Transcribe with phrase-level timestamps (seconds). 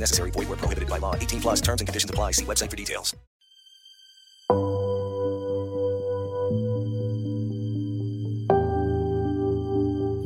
[0.00, 0.30] Necessary.
[0.30, 1.14] Void prohibited by law.
[1.14, 2.32] 18 plus terms and conditions apply.
[2.32, 3.14] See website for details.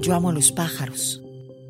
[0.03, 1.23] Yo amo a los pájaros,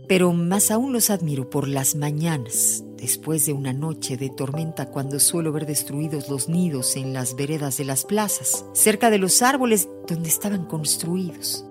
[0.09, 5.21] pero más aún los admiro por las mañanas, después de una noche de tormenta cuando
[5.21, 9.87] suelo ver destruidos los nidos en las veredas de las plazas, cerca de los árboles
[10.09, 11.67] donde estaban construidos.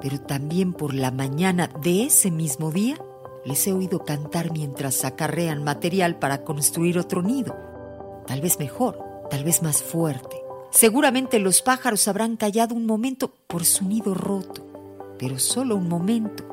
[0.00, 2.96] Pero también por la mañana de ese mismo día
[3.48, 7.56] les he oído cantar mientras acarrean material para construir otro nido,
[8.26, 10.36] tal vez mejor, tal vez más fuerte.
[10.70, 14.66] Seguramente los pájaros habrán callado un momento por su nido roto,
[15.18, 16.44] pero solo un momento.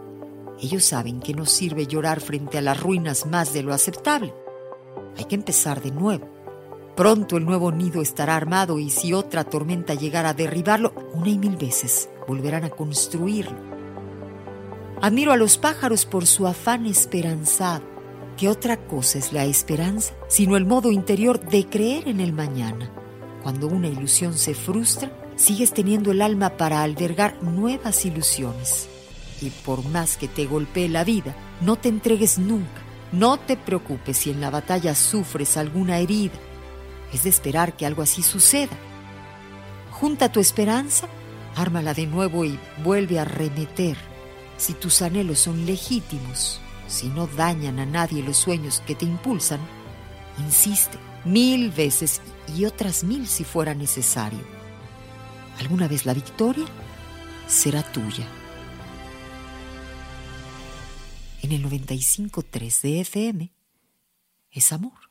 [0.61, 4.33] Ellos saben que no sirve llorar frente a las ruinas más de lo aceptable.
[5.17, 6.29] Hay que empezar de nuevo.
[6.95, 11.37] Pronto el nuevo nido estará armado y si otra tormenta llegara a derribarlo, una y
[11.37, 13.74] mil veces volverán a construirlo.
[15.05, 17.85] Admiro a los pájaros por su afán esperanzado.
[18.37, 22.91] ¿Qué otra cosa es la esperanza sino el modo interior de creer en el mañana?
[23.43, 28.89] Cuando una ilusión se frustra, sigues teniendo el alma para albergar nuevas ilusiones.
[29.43, 32.81] Y por más que te golpee la vida, no te entregues nunca.
[33.11, 36.39] No te preocupes si en la batalla sufres alguna herida.
[37.13, 38.75] Es de esperar que algo así suceda.
[39.91, 41.07] Junta tu esperanza,
[41.55, 44.14] ármala de nuevo y vuelve a remeter.
[44.57, 49.59] Si tus anhelos son legítimos, si no dañan a nadie los sueños que te impulsan,
[50.39, 52.21] insiste mil veces
[52.55, 54.39] y otras mil si fuera necesario.
[55.59, 56.65] Alguna vez la victoria
[57.47, 58.27] será tuya.
[61.41, 63.53] En el 95.3 de FM
[64.51, 65.04] es amor.